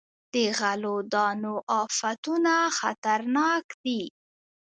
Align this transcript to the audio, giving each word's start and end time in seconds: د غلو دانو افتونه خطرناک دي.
د 0.33 0.35
غلو 0.59 0.95
دانو 1.13 1.55
افتونه 1.81 2.53
خطرناک 2.77 3.65
دي. 3.83 4.03